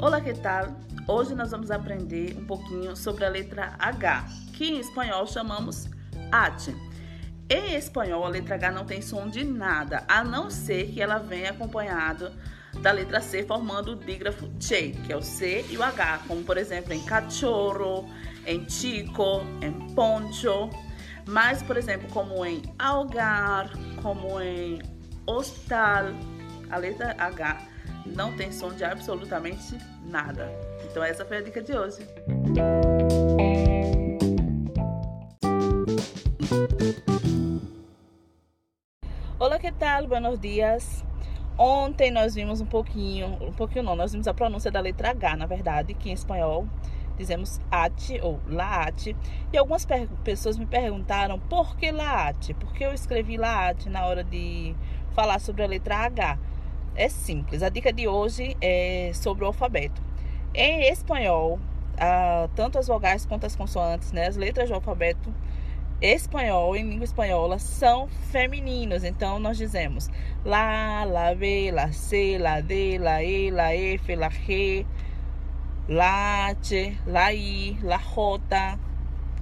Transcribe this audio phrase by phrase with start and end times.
[0.00, 0.76] Olá, que tal?
[1.08, 5.90] Hoje nós vamos aprender um pouquinho sobre a letra H, que em espanhol chamamos
[6.30, 6.72] H.
[7.50, 11.18] Em espanhol, a letra H não tem som de nada, a não ser que ela
[11.18, 12.30] venha acompanhado
[12.80, 16.44] da letra C, formando o dígrafo che, que é o C e o H, como
[16.44, 18.08] por exemplo em cachorro,
[18.46, 20.70] em chico, em poncho.
[21.26, 23.68] Mas, por exemplo, como em algar,
[24.00, 24.80] como em
[25.26, 26.04] hospital,
[26.70, 27.77] a letra H
[28.14, 30.50] não tem som de absolutamente nada.
[30.84, 31.98] Então essa foi a dica de hoje.
[39.38, 40.06] Olá, que tal?
[40.06, 41.04] Buenos dias.
[41.56, 45.36] Ontem nós vimos um pouquinho, um pouquinho não, nós vimos a pronúncia da letra H,
[45.36, 46.68] na verdade, que em espanhol
[47.16, 49.16] dizemos ate ou laate.
[49.52, 49.86] E algumas
[50.22, 52.54] pessoas me perguntaram por que laate?
[52.54, 54.74] Por que eu escrevi laate na hora de
[55.14, 56.38] falar sobre a letra H?
[56.98, 57.62] É simples.
[57.62, 60.02] A dica de hoje é sobre o alfabeto.
[60.52, 61.60] Em espanhol,
[61.96, 65.32] ah, tanto as vogais quanto as consoantes, né, as letras do alfabeto
[66.02, 69.04] espanhol, em língua espanhola, são femininos.
[69.04, 70.10] Então, nós dizemos
[70.44, 74.84] La, La, B, La, C, La, D, La, E, La, F, La, G,
[75.88, 78.76] La, H, La, I, La, J.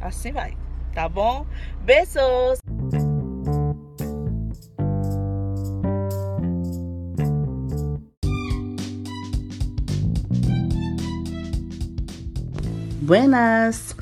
[0.03, 0.55] Assim vai,
[0.93, 1.47] tá bom?
[1.81, 2.76] Beijos!
[13.01, 13.95] Buenas!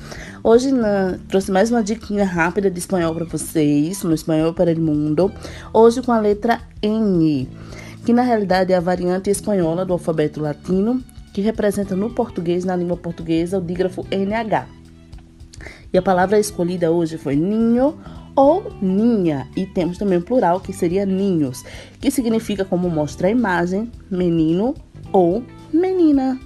[0.42, 4.81] Hoje na, trouxe mais uma dica rápida de espanhol para vocês, no espanhol para o
[4.81, 5.33] mundo.
[5.73, 7.48] Hoje com a letra N,
[8.06, 12.77] que na realidade é a variante espanhola do alfabeto latino, que representa no português, na
[12.77, 14.67] língua portuguesa, o dígrafo NH.
[15.92, 17.98] E a palavra escolhida hoje foi ninho
[18.36, 21.64] ou ninha, e temos também o plural que seria ninhos,
[22.01, 24.73] que significa como mostra a imagem, menino
[25.12, 25.42] ou
[25.73, 26.39] menina.